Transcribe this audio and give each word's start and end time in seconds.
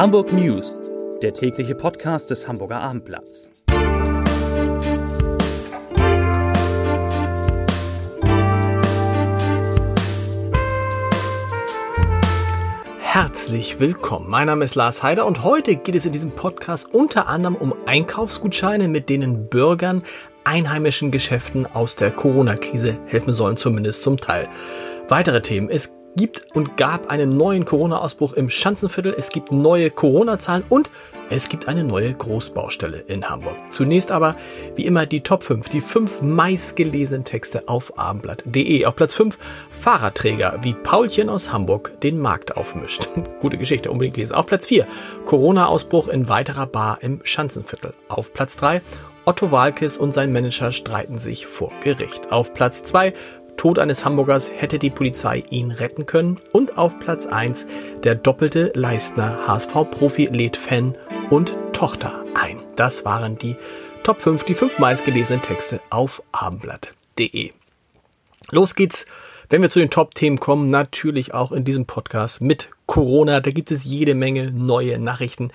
Hamburg 0.00 0.32
News, 0.32 0.80
der 1.20 1.34
tägliche 1.34 1.74
Podcast 1.74 2.30
des 2.30 2.48
Hamburger 2.48 2.80
Abendblatts. 2.80 3.50
Herzlich 12.98 13.78
willkommen. 13.78 14.30
Mein 14.30 14.46
Name 14.46 14.64
ist 14.64 14.74
Lars 14.74 15.02
Heider 15.02 15.26
und 15.26 15.44
heute 15.44 15.76
geht 15.76 15.94
es 15.94 16.06
in 16.06 16.12
diesem 16.12 16.30
Podcast 16.30 16.94
unter 16.94 17.26
anderem 17.26 17.56
um 17.56 17.74
Einkaufsgutscheine, 17.84 18.88
mit 18.88 19.10
denen 19.10 19.50
Bürgern 19.50 20.02
einheimischen 20.44 21.10
Geschäften 21.10 21.66
aus 21.66 21.96
der 21.96 22.10
Corona-Krise 22.10 22.96
helfen 23.04 23.34
sollen, 23.34 23.58
zumindest 23.58 24.02
zum 24.02 24.16
Teil. 24.16 24.48
Weitere 25.10 25.42
Themen. 25.42 25.68
Es 25.68 25.94
gibt 26.16 26.46
und 26.54 26.76
gab 26.76 27.10
einen 27.10 27.36
neuen 27.36 27.64
Corona-Ausbruch 27.64 28.32
im 28.34 28.50
Schanzenviertel, 28.50 29.14
es 29.16 29.30
gibt 29.30 29.52
neue 29.52 29.90
Corona-Zahlen 29.90 30.64
und 30.68 30.90
es 31.32 31.48
gibt 31.48 31.68
eine 31.68 31.84
neue 31.84 32.12
Großbaustelle 32.12 32.98
in 33.06 33.28
Hamburg. 33.28 33.54
Zunächst 33.70 34.10
aber, 34.10 34.34
wie 34.74 34.84
immer, 34.84 35.06
die 35.06 35.20
Top 35.20 35.44
5, 35.44 35.68
die 35.68 35.80
fünf 35.80 36.22
meistgelesenen 36.22 37.24
Texte 37.24 37.68
auf 37.68 37.96
abendblatt.de. 37.96 38.84
Auf 38.84 38.96
Platz 38.96 39.14
5 39.14 39.38
Fahrradträger, 39.70 40.58
wie 40.62 40.74
Paulchen 40.74 41.28
aus 41.28 41.52
Hamburg 41.52 42.00
den 42.00 42.18
Markt 42.18 42.56
aufmischt. 42.56 43.08
Gute 43.40 43.58
Geschichte, 43.58 43.92
unbedingt 43.92 44.16
lesen. 44.16 44.34
Auf 44.34 44.46
Platz 44.46 44.66
4 44.66 44.88
Corona-Ausbruch 45.24 46.08
in 46.08 46.28
weiterer 46.28 46.66
Bar 46.66 46.98
im 47.00 47.20
Schanzenviertel. 47.22 47.94
Auf 48.08 48.32
Platz 48.32 48.56
3 48.56 48.80
Otto 49.26 49.52
Walkes 49.52 49.98
und 49.98 50.12
sein 50.12 50.32
Manager 50.32 50.72
streiten 50.72 51.18
sich 51.18 51.46
vor 51.46 51.70
Gericht. 51.84 52.32
Auf 52.32 52.54
Platz 52.54 52.82
2 52.82 53.12
Tod 53.60 53.78
eines 53.78 54.06
Hamburgers 54.06 54.50
hätte 54.50 54.78
die 54.78 54.88
Polizei 54.88 55.44
ihn 55.50 55.70
retten 55.70 56.06
können. 56.06 56.40
Und 56.50 56.78
auf 56.78 56.98
Platz 56.98 57.26
1 57.26 57.66
der 58.02 58.14
doppelte 58.14 58.72
Leistner 58.74 59.46
HSV-Profi 59.46 60.30
lädt 60.32 60.56
Fan 60.56 60.96
und 61.28 61.58
Tochter 61.74 62.24
ein. 62.32 62.62
Das 62.76 63.04
waren 63.04 63.36
die 63.36 63.56
Top 64.02 64.22
5, 64.22 64.44
die 64.44 64.54
fünf 64.54 64.78
meistgelesenen 64.78 65.42
Texte 65.42 65.78
auf 65.90 66.22
abendblatt.de. 66.32 67.50
Los 68.50 68.74
geht's, 68.74 69.04
wenn 69.50 69.60
wir 69.60 69.68
zu 69.68 69.80
den 69.80 69.90
Top-Themen 69.90 70.40
kommen, 70.40 70.70
natürlich 70.70 71.34
auch 71.34 71.52
in 71.52 71.66
diesem 71.66 71.84
Podcast 71.84 72.40
mit 72.40 72.70
Corona. 72.86 73.40
Da 73.40 73.50
gibt 73.50 73.70
es 73.70 73.84
jede 73.84 74.14
Menge 74.14 74.50
neue 74.52 74.98
Nachrichten. 74.98 75.52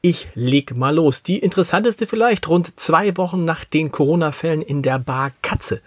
Ich 0.00 0.28
leg 0.36 0.76
mal 0.76 0.94
los. 0.94 1.24
Die 1.24 1.40
interessanteste 1.40 2.06
vielleicht, 2.06 2.48
rund 2.48 2.78
zwei 2.78 3.16
Wochen 3.16 3.44
nach 3.44 3.64
den 3.64 3.90
Corona-Fällen 3.90 4.62
in 4.62 4.82
der 4.82 5.00
Bar 5.00 5.32
Katze 5.42 5.82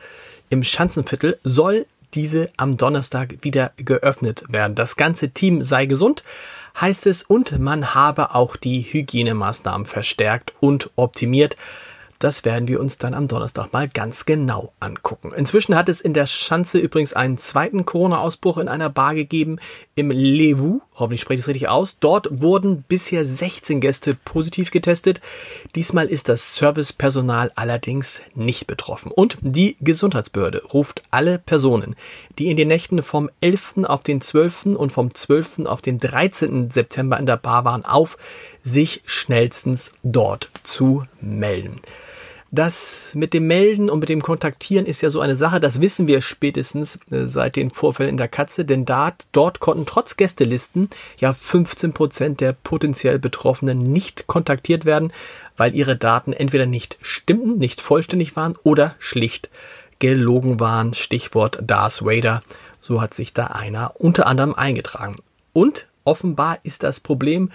im 0.50 0.64
Schanzenviertel 0.64 1.40
soll 1.44 1.86
diese 2.14 2.50
am 2.58 2.78
Donnerstag 2.78 3.36
wieder 3.42 3.72
geöffnet 3.78 4.46
werden. 4.48 4.76
Das 4.76 4.96
ganze 4.96 5.30
Team 5.30 5.62
sei 5.62 5.86
gesund, 5.86 6.24
heißt 6.80 7.08
es, 7.08 7.24
und 7.24 7.60
man 7.60 7.94
habe 7.94 8.34
auch 8.36 8.56
die 8.56 8.82
Hygienemaßnahmen 8.82 9.86
verstärkt 9.86 10.54
und 10.60 10.90
optimiert. 10.96 11.58
Das 12.20 12.46
werden 12.46 12.70
wir 12.70 12.80
uns 12.80 12.98
dann 12.98 13.14
am 13.14 13.28
Donnerstag 13.28 13.74
mal 13.74 13.90
ganz 13.90 14.26
genau 14.26 14.72
angucken. 14.80 15.34
Inzwischen 15.36 15.76
hat 15.76 15.90
es 15.90 16.00
in 16.00 16.14
der 16.14 16.28
Schanze 16.28 16.78
übrigens 16.78 17.12
einen 17.12 17.38
zweiten 17.38 17.86
Corona-Ausbruch 17.86 18.58
in 18.58 18.70
einer 18.70 18.90
Bar 18.90 19.16
gegeben, 19.16 19.60
im 19.96 20.12
Levu. 20.12 20.80
Hoffentlich 20.96 21.20
spreche 21.20 21.40
ich 21.40 21.44
es 21.44 21.48
richtig 21.50 21.68
aus. 21.68 22.00
Dort 22.00 22.42
wurden 22.42 22.86
bisher 22.88 23.26
16 23.26 23.82
Gäste 23.82 24.16
positiv 24.16 24.72
getestet. 24.72 25.22
Diesmal 25.76 26.08
ist 26.08 26.30
das 26.30 26.56
Servicepersonal 26.56 27.52
allerdings 27.56 28.22
nicht 28.34 28.66
betroffen. 28.66 29.12
Und 29.12 29.38
die 29.42 29.76
Gesundheitsbehörde 29.82 30.64
ruft 30.64 31.04
alle 31.12 31.38
Personen, 31.38 31.98
die 32.40 32.48
in 32.48 32.56
den 32.56 32.70
Nächten 32.70 33.04
vom 33.04 33.30
11. 33.42 33.84
auf 33.84 34.04
den 34.04 34.22
12. 34.22 34.68
und 34.78 34.94
vom 34.94 35.14
12. 35.14 35.66
auf 35.66 35.82
den 35.82 36.00
13. 36.00 36.72
September 36.72 37.20
in 37.20 37.26
der 37.26 37.38
Bar 37.38 37.66
waren, 37.66 37.84
auf, 37.84 38.18
sich 38.64 39.02
schnellstens 39.06 39.92
dort 40.02 40.50
zu 40.64 41.04
melden. 41.20 41.82
Das 42.56 43.12
mit 43.16 43.34
dem 43.34 43.48
Melden 43.48 43.90
und 43.90 44.00
mit 44.00 44.08
dem 44.08 44.22
Kontaktieren 44.22 44.86
ist 44.86 45.02
ja 45.02 45.10
so 45.10 45.20
eine 45.20 45.36
Sache, 45.36 45.60
das 45.60 45.82
wissen 45.82 46.08
wir 46.08 46.22
spätestens 46.22 46.98
äh, 47.12 47.26
seit 47.26 47.58
den 47.58 47.70
Vorfällen 47.70 48.12
in 48.12 48.18
der 48.18 48.30
Katze, 48.30 48.64
denn 48.64 48.86
dort, 48.86 49.28
dort 49.34 49.60
konnten 49.60 49.86
trotz 49.86 50.16
Gästelisten 50.16 50.90
ja 51.18 51.34
15 51.34 51.92
Prozent 51.92 52.40
der 52.40 52.54
potenziell 52.54 53.20
Betroffenen 53.20 53.92
nicht 53.92 54.28
kontaktiert 54.28 54.86
werden, 54.86 55.12
weil 55.58 55.76
ihre 55.76 55.98
Daten 55.98 56.32
entweder 56.32 56.66
nicht 56.66 56.98
stimmten, 57.02 57.58
nicht 57.58 57.82
vollständig 57.82 58.38
waren 58.38 58.56
oder 58.64 58.96
schlicht 59.00 59.50
gelogen 60.00 60.58
waren. 60.58 60.94
Stichwort 60.94 61.60
Darth 61.62 62.06
Vader. 62.06 62.42
So 62.80 63.02
hat 63.02 63.14
sich 63.14 63.34
da 63.34 63.48
einer 63.48 63.96
unter 64.00 64.28
anderem 64.28 64.54
eingetragen. 64.54 65.18
Und 65.52 65.88
offenbar 66.06 66.60
ist 66.64 66.84
das 66.84 67.02
Problem, 67.02 67.52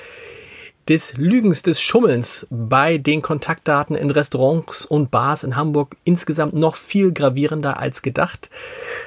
des 0.90 1.16
Lügens, 1.16 1.62
des 1.62 1.80
Schummelns 1.80 2.48
bei 2.50 2.98
den 2.98 3.22
Kontaktdaten 3.22 3.94
in 3.94 4.10
Restaurants 4.10 4.84
und 4.84 5.12
Bars 5.12 5.44
in 5.44 5.54
Hamburg 5.54 5.96
insgesamt 6.02 6.52
noch 6.52 6.74
viel 6.74 7.12
gravierender 7.12 7.78
als 7.78 8.02
gedacht. 8.02 8.50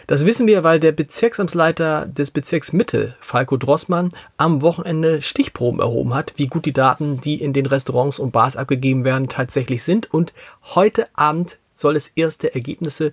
Das 0.07 0.25
wissen 0.25 0.47
wir, 0.47 0.63
weil 0.63 0.79
der 0.79 0.93
Bezirksamtsleiter 0.93 2.07
des 2.07 2.31
Bezirks 2.31 2.71
Mitte, 2.71 3.17
Falco 3.19 3.57
Drossmann, 3.57 4.13
am 4.37 4.61
Wochenende 4.61 5.21
Stichproben 5.21 5.81
erhoben 5.81 6.13
hat, 6.13 6.35
wie 6.37 6.47
gut 6.47 6.65
die 6.65 6.71
Daten, 6.71 7.19
die 7.19 7.41
in 7.41 7.51
den 7.51 7.65
Restaurants 7.65 8.17
und 8.17 8.31
Bars 8.31 8.55
abgegeben 8.55 9.03
werden, 9.03 9.27
tatsächlich 9.27 9.83
sind. 9.83 10.13
Und 10.13 10.33
heute 10.75 11.09
Abend 11.15 11.57
soll 11.75 11.97
es 11.97 12.07
erste 12.07 12.55
Ergebnisse 12.55 13.11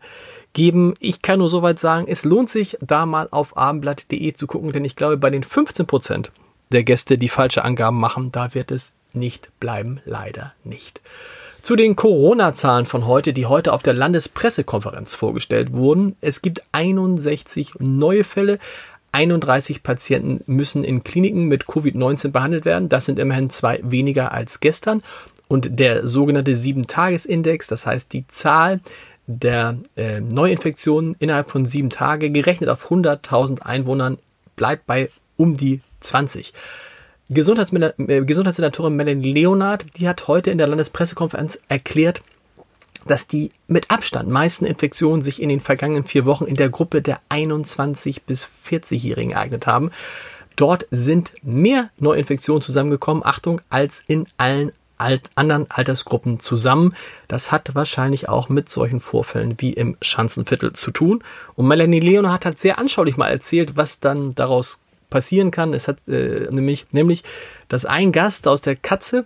geben. 0.52 0.94
Ich 1.00 1.22
kann 1.22 1.40
nur 1.40 1.48
soweit 1.48 1.80
sagen, 1.80 2.06
es 2.08 2.24
lohnt 2.24 2.50
sich, 2.50 2.78
da 2.80 3.04
mal 3.04 3.26
auf 3.32 3.56
abendblatt.de 3.56 4.32
zu 4.34 4.46
gucken, 4.46 4.70
denn 4.70 4.84
ich 4.84 4.94
glaube, 4.94 5.16
bei 5.16 5.30
den 5.30 5.42
15 5.42 5.86
Prozent 5.88 6.30
der 6.72 6.84
Gäste, 6.84 7.18
die 7.18 7.28
falsche 7.28 7.64
Angaben 7.64 7.98
machen. 7.98 8.32
Da 8.32 8.54
wird 8.54 8.70
es 8.70 8.94
nicht 9.12 9.50
bleiben, 9.60 10.00
leider 10.04 10.52
nicht. 10.64 11.00
Zu 11.62 11.76
den 11.76 11.94
Corona-Zahlen 11.94 12.86
von 12.86 13.06
heute, 13.06 13.32
die 13.32 13.46
heute 13.46 13.72
auf 13.72 13.82
der 13.82 13.92
Landespressekonferenz 13.92 15.14
vorgestellt 15.14 15.72
wurden. 15.72 16.16
Es 16.20 16.40
gibt 16.40 16.62
61 16.72 17.74
neue 17.78 18.24
Fälle. 18.24 18.58
31 19.12 19.82
Patienten 19.82 20.42
müssen 20.46 20.84
in 20.84 21.04
Kliniken 21.04 21.46
mit 21.46 21.64
Covid-19 21.64 22.28
behandelt 22.28 22.64
werden. 22.64 22.88
Das 22.88 23.06
sind 23.06 23.18
immerhin 23.18 23.50
zwei 23.50 23.80
weniger 23.82 24.32
als 24.32 24.60
gestern. 24.60 25.02
Und 25.48 25.80
der 25.80 26.06
sogenannte 26.06 26.52
7-Tages-Index, 26.52 27.66
das 27.66 27.84
heißt 27.84 28.12
die 28.12 28.26
Zahl 28.28 28.80
der 29.26 29.78
äh, 29.96 30.20
Neuinfektionen 30.20 31.14
innerhalb 31.18 31.50
von 31.50 31.64
sieben 31.64 31.90
Tagen, 31.90 32.32
gerechnet 32.32 32.70
auf 32.70 32.90
100.000 32.90 33.62
Einwohnern, 33.62 34.18
bleibt 34.56 34.86
bei 34.86 35.10
um 35.36 35.56
die 35.56 35.80
20. 36.00 36.52
Gesundheitssenatorin, 37.28 38.26
Gesundheitssenatorin 38.26 38.96
Melanie 38.96 39.32
Leonard, 39.32 39.86
die 39.96 40.08
hat 40.08 40.26
heute 40.26 40.50
in 40.50 40.58
der 40.58 40.66
Landespressekonferenz 40.66 41.60
erklärt, 41.68 42.22
dass 43.06 43.26
die 43.26 43.50
mit 43.66 43.90
Abstand 43.90 44.28
meisten 44.28 44.66
Infektionen 44.66 45.22
sich 45.22 45.40
in 45.40 45.48
den 45.48 45.60
vergangenen 45.60 46.04
vier 46.04 46.24
Wochen 46.24 46.44
in 46.44 46.56
der 46.56 46.68
Gruppe 46.68 47.02
der 47.02 47.18
21 47.28 48.24
bis 48.24 48.46
40-Jährigen 48.46 49.32
ereignet 49.32 49.66
haben. 49.66 49.90
Dort 50.56 50.86
sind 50.90 51.32
mehr 51.42 51.90
Neuinfektionen 51.98 52.62
zusammengekommen, 52.62 53.24
Achtung, 53.24 53.60
als 53.70 54.02
in 54.06 54.26
allen 54.36 54.72
alt, 55.00 55.30
anderen 55.34 55.70
Altersgruppen 55.70 56.40
zusammen. 56.40 56.94
Das 57.26 57.50
hat 57.50 57.74
wahrscheinlich 57.74 58.28
auch 58.28 58.48
mit 58.48 58.68
solchen 58.68 59.00
Vorfällen 59.00 59.54
wie 59.58 59.72
im 59.72 59.96
Schanzenviertel 60.02 60.74
zu 60.74 60.90
tun. 60.90 61.24
Und 61.54 61.66
Melanie 61.66 62.00
Leonard 62.00 62.44
hat 62.44 62.58
sehr 62.58 62.78
anschaulich 62.78 63.16
mal 63.16 63.28
erzählt, 63.28 63.76
was 63.76 64.00
dann 64.00 64.34
daraus 64.34 64.78
passieren 65.10 65.50
kann. 65.50 65.74
Es 65.74 65.88
hat 65.88 66.06
äh, 66.08 66.48
nämlich, 66.50 66.86
nämlich, 66.92 67.24
dass 67.68 67.84
ein 67.84 68.12
Gast 68.12 68.48
aus 68.48 68.62
der 68.62 68.76
Katze 68.76 69.24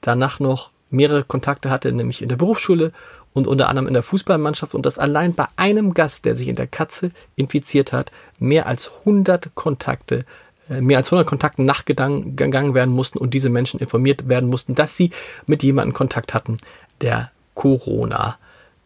danach 0.00 0.40
noch 0.40 0.70
mehrere 0.90 1.24
Kontakte 1.24 1.70
hatte, 1.70 1.92
nämlich 1.92 2.22
in 2.22 2.28
der 2.28 2.36
Berufsschule 2.36 2.92
und 3.32 3.46
unter 3.46 3.68
anderem 3.68 3.86
in 3.86 3.94
der 3.94 4.02
Fußballmannschaft 4.02 4.74
und 4.74 4.86
dass 4.86 4.98
allein 4.98 5.34
bei 5.34 5.46
einem 5.56 5.94
Gast, 5.94 6.24
der 6.24 6.34
sich 6.34 6.48
in 6.48 6.56
der 6.56 6.66
Katze 6.66 7.10
infiziert 7.36 7.92
hat, 7.92 8.10
mehr 8.38 8.66
als 8.66 8.90
100 9.00 9.54
Kontakte 9.54 10.24
äh, 10.68 10.80
mehr 10.80 10.98
als 10.98 11.08
100 11.08 11.26
Kontakten 11.26 11.64
nachgegangen 11.64 12.74
werden 12.74 12.94
mussten 12.94 13.18
und 13.18 13.34
diese 13.34 13.50
Menschen 13.50 13.78
informiert 13.78 14.28
werden 14.28 14.48
mussten, 14.48 14.74
dass 14.74 14.96
sie 14.96 15.10
mit 15.46 15.62
jemandem 15.62 15.92
Kontakt 15.92 16.34
hatten, 16.34 16.58
der 17.00 17.30
Corona 17.54 18.38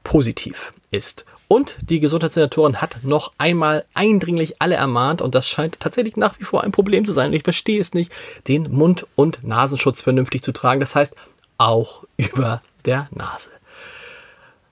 positiv 0.04 0.72
ist. 0.90 1.24
Und 1.52 1.76
die 1.82 1.98
Gesundheitssenatorin 1.98 2.80
hat 2.80 2.98
noch 3.02 3.32
einmal 3.36 3.84
eindringlich 3.92 4.62
alle 4.62 4.76
ermahnt, 4.76 5.20
und 5.20 5.34
das 5.34 5.48
scheint 5.48 5.80
tatsächlich 5.80 6.16
nach 6.16 6.38
wie 6.38 6.44
vor 6.44 6.62
ein 6.62 6.70
Problem 6.70 7.04
zu 7.04 7.12
sein, 7.12 7.30
und 7.30 7.34
ich 7.34 7.42
verstehe 7.42 7.80
es 7.80 7.92
nicht, 7.92 8.12
den 8.46 8.70
Mund- 8.70 9.06
und 9.16 9.42
Nasenschutz 9.42 10.00
vernünftig 10.00 10.42
zu 10.42 10.52
tragen. 10.52 10.78
Das 10.78 10.94
heißt, 10.94 11.16
auch 11.58 12.04
über 12.16 12.60
der 12.84 13.08
Nase. 13.10 13.50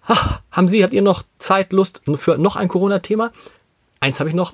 Ach, 0.07 0.41
haben 0.53 0.69
Sie, 0.69 0.83
habt 0.85 0.95
ihr 0.95 1.03
noch 1.03 1.25
Zeit, 1.39 1.73
Lust 1.73 2.01
für 2.15 2.39
noch 2.39 2.57
ein 2.57 2.69
Corona-Thema? 2.69 3.33
Eins 4.01 4.21
habe 4.21 4.31
ich 4.31 4.37
noch. 4.37 4.53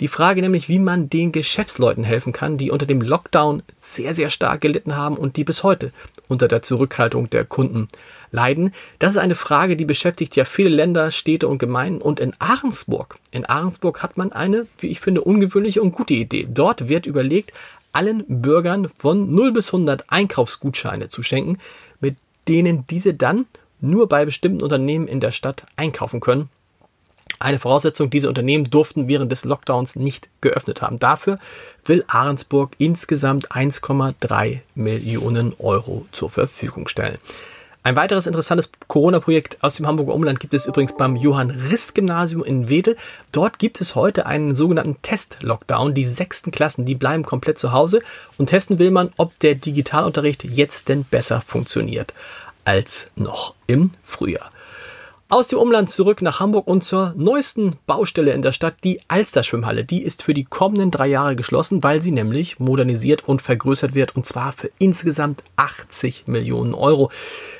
Die 0.00 0.08
Frage 0.08 0.42
nämlich, 0.42 0.68
wie 0.68 0.80
man 0.80 1.08
den 1.08 1.30
Geschäftsleuten 1.32 2.04
helfen 2.04 2.32
kann, 2.32 2.58
die 2.58 2.72
unter 2.72 2.84
dem 2.84 3.00
Lockdown 3.00 3.62
sehr, 3.80 4.12
sehr 4.12 4.28
stark 4.28 4.60
gelitten 4.60 4.96
haben 4.96 5.16
und 5.16 5.36
die 5.36 5.44
bis 5.44 5.62
heute 5.62 5.92
unter 6.28 6.48
der 6.48 6.62
Zurückhaltung 6.62 7.30
der 7.30 7.44
Kunden 7.44 7.88
leiden? 8.30 8.74
Das 8.98 9.12
ist 9.12 9.18
eine 9.18 9.34
Frage, 9.34 9.76
die 9.76 9.84
beschäftigt 9.84 10.36
ja 10.36 10.44
viele 10.44 10.70
Länder, 10.70 11.10
Städte 11.10 11.48
und 11.48 11.58
Gemeinden. 11.58 12.00
Und 12.00 12.20
in 12.20 12.34
Ahrensburg, 12.38 13.18
in 13.30 13.44
Ahrensburg 13.44 14.02
hat 14.02 14.16
man 14.16 14.32
eine, 14.32 14.66
wie 14.78 14.88
ich 14.88 15.00
finde, 15.00 15.20
ungewöhnliche 15.22 15.82
und 15.82 15.92
gute 15.92 16.14
Idee. 16.14 16.46
Dort 16.50 16.88
wird 16.88 17.06
überlegt, 17.06 17.52
allen 17.92 18.24
Bürgern 18.28 18.88
von 18.88 19.34
0 19.34 19.52
bis 19.52 19.68
100 19.68 20.10
Einkaufsgutscheine 20.10 21.08
zu 21.08 21.22
schenken, 21.22 21.58
mit 22.00 22.16
denen 22.48 22.86
diese 22.88 23.14
dann 23.14 23.46
nur 23.80 24.08
bei 24.08 24.24
bestimmten 24.24 24.62
Unternehmen 24.62 25.06
in 25.06 25.20
der 25.20 25.30
Stadt 25.30 25.66
einkaufen 25.76 26.20
können. 26.20 26.48
Eine 27.44 27.58
Voraussetzung, 27.58 28.08
diese 28.08 28.30
Unternehmen 28.30 28.70
durften 28.70 29.06
während 29.06 29.30
des 29.30 29.44
Lockdowns 29.44 29.96
nicht 29.96 30.30
geöffnet 30.40 30.80
haben. 30.80 30.98
Dafür 30.98 31.38
will 31.84 32.02
Ahrensburg 32.08 32.70
insgesamt 32.78 33.52
1,3 33.52 34.60
Millionen 34.74 35.52
Euro 35.58 36.06
zur 36.10 36.30
Verfügung 36.30 36.88
stellen. 36.88 37.18
Ein 37.82 37.96
weiteres 37.96 38.26
interessantes 38.26 38.70
Corona-Projekt 38.88 39.58
aus 39.60 39.74
dem 39.74 39.86
Hamburger 39.86 40.14
Umland 40.14 40.40
gibt 40.40 40.54
es 40.54 40.64
übrigens 40.64 40.96
beim 40.96 41.16
Johann-Rist-Gymnasium 41.16 42.42
in 42.42 42.70
Wedel. 42.70 42.96
Dort 43.30 43.58
gibt 43.58 43.82
es 43.82 43.94
heute 43.94 44.24
einen 44.24 44.54
sogenannten 44.54 45.02
Test-Lockdown. 45.02 45.92
Die 45.92 46.06
sechsten 46.06 46.50
Klassen, 46.50 46.86
die 46.86 46.94
bleiben 46.94 47.26
komplett 47.26 47.58
zu 47.58 47.72
Hause 47.72 48.00
und 48.38 48.48
testen 48.48 48.78
will 48.78 48.90
man, 48.90 49.12
ob 49.18 49.38
der 49.40 49.54
Digitalunterricht 49.54 50.44
jetzt 50.44 50.88
denn 50.88 51.04
besser 51.04 51.42
funktioniert 51.42 52.14
als 52.64 53.08
noch 53.16 53.54
im 53.66 53.90
Frühjahr. 54.02 54.50
Aus 55.34 55.48
dem 55.48 55.58
Umland 55.58 55.90
zurück 55.90 56.22
nach 56.22 56.38
Hamburg 56.38 56.68
und 56.68 56.84
zur 56.84 57.12
neuesten 57.16 57.74
Baustelle 57.88 58.30
in 58.34 58.42
der 58.42 58.52
Stadt, 58.52 58.76
die 58.84 59.00
Alster-Schwimmhalle. 59.08 59.84
Die 59.84 60.00
ist 60.00 60.22
für 60.22 60.32
die 60.32 60.44
kommenden 60.44 60.92
drei 60.92 61.08
Jahre 61.08 61.34
geschlossen, 61.34 61.82
weil 61.82 62.00
sie 62.02 62.12
nämlich 62.12 62.60
modernisiert 62.60 63.26
und 63.26 63.42
vergrößert 63.42 63.96
wird 63.96 64.14
und 64.14 64.26
zwar 64.26 64.52
für 64.52 64.70
insgesamt 64.78 65.42
80 65.56 66.28
Millionen 66.28 66.72
Euro. 66.72 67.10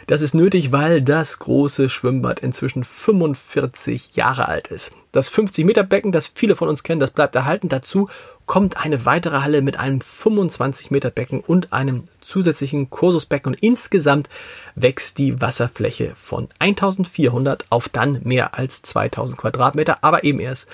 Das 0.06 0.20
ist 0.20 0.36
nötig, 0.36 0.70
weil 0.70 1.02
das 1.02 1.40
große 1.40 1.88
Schwimmbad 1.88 2.38
inzwischen 2.38 2.84
45 2.84 4.14
Jahre 4.14 4.46
alt 4.46 4.68
ist. 4.68 4.92
Das 5.10 5.28
50 5.28 5.64
Meter 5.64 5.82
Becken, 5.82 6.12
das 6.12 6.30
viele 6.32 6.54
von 6.54 6.68
uns 6.68 6.84
kennen, 6.84 7.00
das 7.00 7.10
bleibt 7.10 7.34
erhalten. 7.34 7.68
Dazu 7.68 8.08
kommt 8.46 8.76
eine 8.76 9.04
weitere 9.04 9.40
Halle 9.40 9.62
mit 9.62 9.80
einem 9.80 10.00
25 10.00 10.92
Meter 10.92 11.10
Becken 11.10 11.40
und 11.40 11.72
einem 11.72 12.04
zusätzlichen 12.26 12.90
Kursusbecken 12.90 13.54
und 13.54 13.62
insgesamt 13.62 14.28
wächst 14.74 15.18
die 15.18 15.40
Wasserfläche 15.40 16.12
von 16.14 16.48
1400 16.58 17.66
auf 17.70 17.88
dann 17.88 18.20
mehr 18.24 18.58
als 18.58 18.82
2000 18.82 19.38
Quadratmeter, 19.38 19.98
aber 20.02 20.24
eben 20.24 20.40
erst 20.40 20.68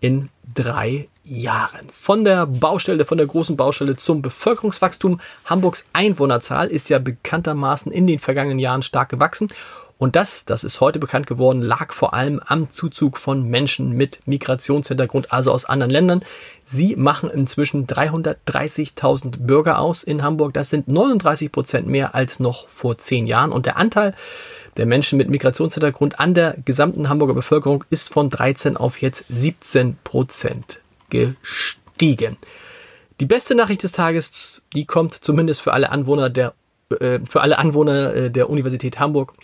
in 0.00 0.28
drei 0.54 1.08
Jahren. 1.24 1.88
Von 1.92 2.24
der 2.24 2.46
Baustelle, 2.46 3.04
von 3.04 3.18
der 3.18 3.28
großen 3.28 3.56
Baustelle 3.56 3.96
zum 3.96 4.22
Bevölkerungswachstum. 4.22 5.20
Hamburgs 5.44 5.84
Einwohnerzahl 5.92 6.68
ist 6.68 6.88
ja 6.90 6.98
bekanntermaßen 6.98 7.92
in 7.92 8.08
den 8.08 8.18
vergangenen 8.18 8.58
Jahren 8.58 8.82
stark 8.82 9.08
gewachsen 9.08 9.48
und 10.02 10.16
das, 10.16 10.44
das 10.44 10.64
ist 10.64 10.80
heute 10.80 10.98
bekannt 10.98 11.28
geworden, 11.28 11.62
lag 11.62 11.92
vor 11.92 12.12
allem 12.12 12.40
am 12.44 12.70
Zuzug 12.70 13.18
von 13.18 13.48
Menschen 13.48 13.92
mit 13.92 14.26
Migrationshintergrund, 14.26 15.32
also 15.32 15.52
aus 15.52 15.64
anderen 15.64 15.92
Ländern. 15.92 16.22
Sie 16.64 16.96
machen 16.96 17.30
inzwischen 17.30 17.86
330.000 17.86 19.46
Bürger 19.46 19.78
aus 19.78 20.02
in 20.02 20.24
Hamburg. 20.24 20.54
Das 20.54 20.70
sind 20.70 20.88
39 20.88 21.52
Prozent 21.52 21.86
mehr 21.86 22.16
als 22.16 22.40
noch 22.40 22.66
vor 22.66 22.98
zehn 22.98 23.28
Jahren. 23.28 23.52
Und 23.52 23.64
der 23.64 23.76
Anteil 23.76 24.12
der 24.76 24.86
Menschen 24.86 25.18
mit 25.18 25.30
Migrationshintergrund 25.30 26.18
an 26.18 26.34
der 26.34 26.56
gesamten 26.64 27.08
Hamburger 27.08 27.34
Bevölkerung 27.34 27.84
ist 27.88 28.12
von 28.12 28.28
13 28.28 28.76
auf 28.76 29.00
jetzt 29.00 29.24
17 29.28 29.98
Prozent 30.02 30.80
gestiegen. 31.10 32.38
Die 33.20 33.26
beste 33.26 33.54
Nachricht 33.54 33.84
des 33.84 33.92
Tages, 33.92 34.62
die 34.74 34.84
kommt 34.84 35.14
zumindest 35.14 35.60
für 35.60 35.72
alle 35.72 35.92
Anwohner 35.92 36.28
der, 36.28 36.54
äh, 36.98 37.20
für 37.20 37.40
alle 37.40 37.56
Anwohner 37.56 38.14
äh, 38.16 38.30
der 38.32 38.50
Universität 38.50 38.98
Hamburg 38.98 39.34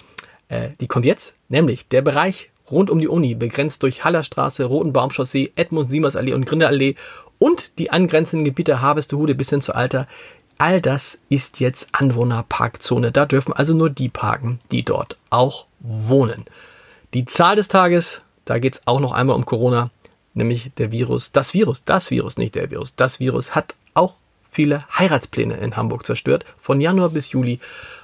äh, 0.49 0.71
die 0.81 0.87
kommt 0.87 1.05
jetzt, 1.05 1.35
nämlich 1.49 1.89
der 1.89 2.03
Bereich 2.03 2.51
rund 2.71 2.91
um 2.91 2.99
die 2.99 3.09
Uni, 3.09 3.35
begrenzt 3.35 3.83
durch 3.83 4.05
Hallerstraße, 4.05 4.65
Rotenbaumchaussee, 4.65 5.53
Edmund-Siemers-Allee 5.57 6.35
und 6.35 6.47
Grindelallee 6.47 6.97
und 7.39 7.79
die 7.79 7.91
angrenzenden 7.91 8.45
Gebiete 8.45 8.81
Harvestehude 8.81 9.35
bis 9.35 9.51
hin 9.51 9.61
zu 9.61 9.75
Alter. 9.75 10.07
All 10.59 10.81
das 10.81 11.21
ist 11.29 11.61
jetzt 11.61 11.89
Anwohnerparkzone. 11.93 13.13
Da 13.13 13.27
dürfen 13.27 13.53
also 13.53 13.75
nur 13.75 13.91
die 13.91 14.09
parken, 14.09 14.59
die 14.73 14.83
dort 14.83 15.17
auch 15.31 15.67
wohnen. 15.81 16.45
Die 17.15 17.25
Zahl 17.25 17.57
des 17.57 17.69
Tages, 17.69 18.21
da 18.45 18.59
geht 18.59 18.75
es 18.75 18.87
auch 18.87 19.01
noch 19.01 19.13
einmal 19.13 19.37
um 19.37 19.47
Corona, 19.47 19.91
nämlich 20.35 20.73
der 20.77 20.91
Virus, 20.91 21.33
das 21.33 21.55
Virus, 21.55 21.85
das 21.85 22.11
Virus, 22.11 22.37
nicht 22.37 22.55
der 22.55 22.71
Virus, 22.71 22.97
das 22.97 23.21
Virus 23.21 23.55
hat 23.55 23.75
auch 23.95 24.15
viele 24.51 24.85
Heiratspläne 24.99 25.57
in 25.59 25.77
Hamburg 25.77 26.05
zerstört, 26.05 26.45
von 26.57 26.81
Januar 26.81 27.11
bis 27.11 27.31
Juli 27.31 27.61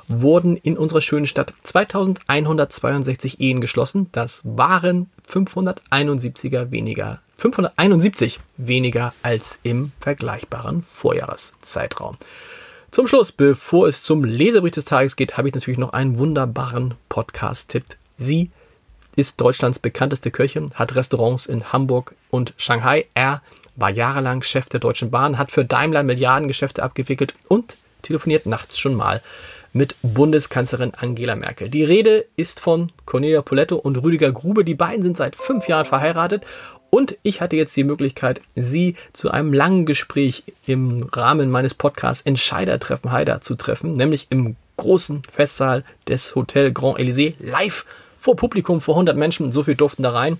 wurden 0.08 0.56
in 0.56 0.76
unserer 0.76 1.00
schönen 1.00 1.26
Stadt 1.26 1.54
2162 1.62 3.40
Ehen 3.40 3.60
geschlossen. 3.60 4.08
Das 4.12 4.42
waren 4.44 5.10
571er 5.28 6.70
weniger, 6.70 7.20
571 7.36 8.40
weniger 8.56 9.14
als 9.22 9.58
im 9.62 9.92
vergleichbaren 10.00 10.82
Vorjahreszeitraum. 10.82 12.16
Zum 12.90 13.08
Schluss, 13.08 13.32
bevor 13.32 13.88
es 13.88 14.04
zum 14.04 14.24
Leserbrief 14.24 14.72
des 14.72 14.84
Tages 14.84 15.16
geht, 15.16 15.36
habe 15.36 15.48
ich 15.48 15.54
natürlich 15.54 15.78
noch 15.78 15.92
einen 15.92 16.16
wunderbaren 16.16 16.94
Podcast-Tipp. 17.08 17.84
Sie 18.16 18.50
ist 19.16 19.40
Deutschlands 19.40 19.78
bekannteste 19.78 20.30
Köchin, 20.30 20.70
hat 20.74 20.94
Restaurants 20.94 21.46
in 21.46 21.72
Hamburg 21.72 22.14
und 22.30 22.54
Shanghai. 22.56 23.06
Er 23.14 23.42
war 23.76 23.90
jahrelang 23.90 24.42
Chef 24.42 24.68
der 24.68 24.80
Deutschen 24.80 25.10
Bahn, 25.10 25.38
hat 25.38 25.50
für 25.50 25.64
Daimler 25.64 26.02
Milliardengeschäfte 26.02 26.82
abgewickelt 26.82 27.34
und 27.48 27.76
telefoniert 28.02 28.46
nachts 28.46 28.78
schon 28.78 28.94
mal 28.94 29.22
mit 29.74 29.96
Bundeskanzlerin 30.02 30.94
Angela 30.94 31.36
Merkel. 31.36 31.68
Die 31.68 31.84
Rede 31.84 32.24
ist 32.36 32.60
von 32.60 32.92
Cornelia 33.04 33.42
Poletto 33.42 33.76
und 33.76 33.96
Rüdiger 33.96 34.32
Grube. 34.32 34.64
Die 34.64 34.74
beiden 34.74 35.02
sind 35.02 35.18
seit 35.18 35.36
fünf 35.36 35.68
Jahren 35.68 35.84
verheiratet 35.84 36.44
und 36.94 37.18
ich 37.24 37.40
hatte 37.40 37.56
jetzt 37.56 37.76
die 37.76 37.82
Möglichkeit, 37.82 38.40
sie 38.54 38.94
zu 39.12 39.32
einem 39.32 39.52
langen 39.52 39.84
Gespräch 39.84 40.44
im 40.64 41.02
Rahmen 41.12 41.50
meines 41.50 41.74
Podcasts 41.74 42.24
Entscheidertreffen 42.24 43.10
Heider 43.10 43.40
zu 43.40 43.56
treffen, 43.56 43.94
nämlich 43.94 44.28
im 44.30 44.54
großen 44.76 45.22
Festsaal 45.28 45.82
des 46.06 46.36
Hotel 46.36 46.72
Grand 46.72 46.98
Elysée 47.00 47.34
live 47.40 47.84
vor 48.16 48.36
Publikum, 48.36 48.80
vor 48.80 48.94
100 48.94 49.16
Menschen. 49.16 49.50
So 49.50 49.64
viel 49.64 49.74
durften 49.74 50.04
da 50.04 50.12
rein. 50.12 50.38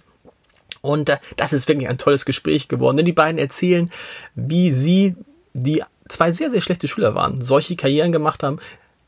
Und 0.80 1.08
äh, 1.08 1.16
das 1.36 1.52
ist 1.52 1.66
wirklich 1.66 1.88
ein 1.88 1.98
tolles 1.98 2.24
Gespräch 2.24 2.68
geworden, 2.68 2.98
denn 2.98 3.06
die 3.06 3.12
beiden 3.12 3.38
erzählen, 3.38 3.90
wie 4.36 4.70
sie, 4.70 5.16
die 5.54 5.82
zwei 6.08 6.30
sehr, 6.30 6.52
sehr 6.52 6.60
schlechte 6.60 6.86
Schüler 6.86 7.16
waren, 7.16 7.42
solche 7.42 7.74
Karrieren 7.74 8.12
gemacht 8.12 8.44
haben, 8.44 8.60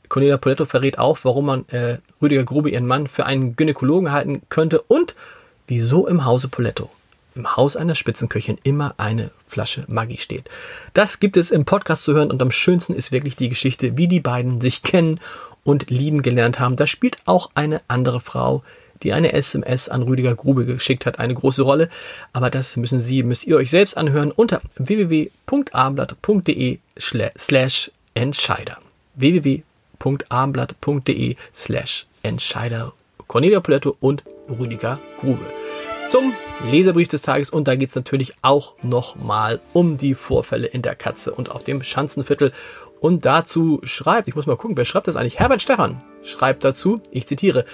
Cornelia 0.08 0.36
Poletto 0.36 0.66
verrät 0.66 0.98
auch, 0.98 1.18
warum 1.22 1.46
man 1.46 1.68
äh, 1.68 1.98
Rüdiger 2.20 2.44
Grube, 2.44 2.70
ihren 2.70 2.86
Mann, 2.86 3.08
für 3.08 3.26
einen 3.26 3.56
Gynäkologen 3.56 4.12
halten 4.12 4.42
könnte 4.48 4.82
und 4.82 5.14
wieso 5.66 6.06
im 6.06 6.24
Hause 6.24 6.48
Poletto, 6.48 6.90
im 7.34 7.56
Haus 7.56 7.76
einer 7.76 7.94
Spitzenköchin, 7.94 8.58
immer 8.62 8.94
eine 8.98 9.30
Flasche 9.48 9.84
Maggi 9.88 10.18
steht. 10.18 10.48
Das 10.94 11.20
gibt 11.20 11.36
es 11.36 11.50
im 11.50 11.64
Podcast 11.64 12.02
zu 12.02 12.14
hören 12.14 12.30
und 12.30 12.40
am 12.42 12.50
schönsten 12.50 12.94
ist 12.94 13.12
wirklich 13.12 13.36
die 13.36 13.48
Geschichte, 13.48 13.96
wie 13.96 14.08
die 14.08 14.20
beiden 14.20 14.60
sich 14.60 14.82
kennen 14.82 15.20
und 15.64 15.90
lieben 15.90 16.22
gelernt 16.22 16.60
haben. 16.60 16.76
Da 16.76 16.86
spielt 16.86 17.18
auch 17.26 17.50
eine 17.54 17.80
andere 17.88 18.20
Frau, 18.20 18.62
die 19.02 19.12
eine 19.12 19.32
SMS 19.32 19.88
an 19.88 20.02
Rüdiger 20.02 20.34
Grube 20.34 20.64
geschickt 20.64 21.06
hat, 21.06 21.18
eine 21.18 21.34
große 21.34 21.62
Rolle. 21.62 21.88
Aber 22.32 22.50
das 22.50 22.76
müssen 22.76 23.00
Sie, 23.00 23.22
müsst 23.22 23.46
ihr 23.46 23.56
euch 23.56 23.70
selbst 23.70 23.96
anhören 23.96 24.30
unter 24.30 24.60
www.abendblatt.de 24.76 26.78
slash 26.98 27.90
Entscheider. 28.14 28.78
www 29.14 29.62
www.abendblatt.de 29.98 31.36
slash 31.54 32.06
Entscheider 32.22 32.92
Cornelia 33.26 33.60
Poletto 33.60 33.96
und 34.00 34.22
Rüdiger 34.48 34.98
Grube. 35.20 35.44
Zum 36.08 36.32
Leserbrief 36.70 37.08
des 37.08 37.22
Tages 37.22 37.50
und 37.50 37.66
da 37.66 37.74
geht 37.74 37.88
es 37.88 37.96
natürlich 37.96 38.32
auch 38.42 38.74
nochmal 38.82 39.60
um 39.72 39.98
die 39.98 40.14
Vorfälle 40.14 40.68
in 40.68 40.82
der 40.82 40.94
Katze 40.94 41.32
und 41.34 41.50
auf 41.50 41.64
dem 41.64 41.82
Schanzenviertel. 41.82 42.52
Und 43.00 43.24
dazu 43.24 43.80
schreibt, 43.82 44.28
ich 44.28 44.34
muss 44.34 44.46
mal 44.46 44.56
gucken, 44.56 44.76
wer 44.76 44.84
schreibt 44.84 45.08
das 45.08 45.16
eigentlich? 45.16 45.38
Herbert 45.38 45.62
Stefan 45.62 46.02
schreibt 46.22 46.64
dazu, 46.64 47.00
ich 47.10 47.26
zitiere, 47.26 47.64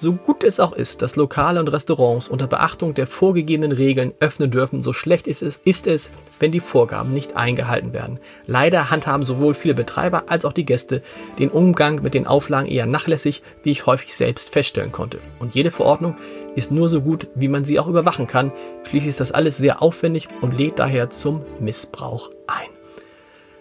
so 0.00 0.12
gut 0.12 0.44
es 0.44 0.60
auch 0.60 0.72
ist, 0.72 1.02
dass 1.02 1.16
Lokale 1.16 1.58
und 1.58 1.68
Restaurants 1.68 2.28
unter 2.28 2.46
Beachtung 2.46 2.94
der 2.94 3.08
vorgegebenen 3.08 3.72
Regeln 3.72 4.14
öffnen 4.20 4.50
dürfen, 4.50 4.84
so 4.84 4.92
schlecht 4.92 5.26
ist 5.26 5.42
es, 5.42 5.60
ist 5.64 5.88
es, 5.88 6.12
wenn 6.38 6.52
die 6.52 6.60
Vorgaben 6.60 7.12
nicht 7.12 7.36
eingehalten 7.36 7.92
werden. 7.92 8.20
Leider 8.46 8.90
handhaben 8.90 9.24
sowohl 9.24 9.54
viele 9.54 9.74
Betreiber 9.74 10.24
als 10.28 10.44
auch 10.44 10.52
die 10.52 10.64
Gäste 10.64 11.02
den 11.40 11.50
Umgang 11.50 12.00
mit 12.02 12.14
den 12.14 12.28
Auflagen 12.28 12.68
eher 12.68 12.86
nachlässig, 12.86 13.42
wie 13.64 13.72
ich 13.72 13.86
häufig 13.86 14.14
selbst 14.14 14.52
feststellen 14.52 14.92
konnte. 14.92 15.18
Und 15.40 15.54
jede 15.54 15.72
Verordnung 15.72 16.16
ist 16.54 16.70
nur 16.70 16.88
so 16.88 17.00
gut, 17.00 17.26
wie 17.34 17.48
man 17.48 17.64
sie 17.64 17.78
auch 17.78 17.88
überwachen 17.88 18.28
kann. 18.28 18.52
Schließlich 18.88 19.10
ist 19.10 19.20
das 19.20 19.32
alles 19.32 19.58
sehr 19.58 19.82
aufwendig 19.82 20.28
und 20.40 20.56
lädt 20.56 20.78
daher 20.78 21.10
zum 21.10 21.42
Missbrauch 21.58 22.30
ein. 22.46 22.77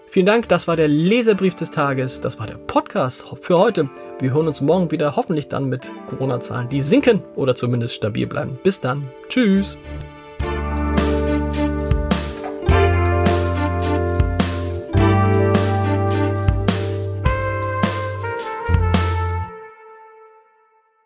Vielen 0.09 0.25
Dank, 0.25 0.47
das 0.47 0.67
war 0.67 0.75
der 0.75 0.87
Leserbrief 0.87 1.55
des 1.55 1.69
Tages, 1.69 2.21
das 2.21 2.39
war 2.39 2.47
der 2.47 2.55
Podcast 2.55 3.25
für 3.41 3.59
heute. 3.59 3.89
Wir 4.19 4.33
hören 4.33 4.47
uns 4.47 4.61
morgen 4.61 4.89
wieder, 4.89 5.15
hoffentlich 5.15 5.47
dann 5.47 5.69
mit 5.69 5.91
Corona-Zahlen, 6.07 6.69
die 6.69 6.81
sinken 6.81 7.21
oder 7.35 7.55
zumindest 7.55 7.93
stabil 7.93 8.25
bleiben. 8.25 8.57
Bis 8.63 8.79
dann. 8.79 9.07
Tschüss. 9.29 9.77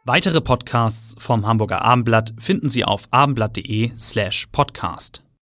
Weitere 0.03 0.41
Podcasts 0.41 1.15
vom 1.17 1.47
Hamburger 1.47 1.81
Abendblatt 1.83 2.33
finden 2.37 2.69
Sie 2.69 2.83
auf 2.83 3.03
abendblatt.de 3.11 3.91
slash 3.97 4.47
podcast. 4.51 5.23